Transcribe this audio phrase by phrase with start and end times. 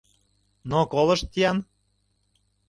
[0.69, 1.57] Но колышт-ян!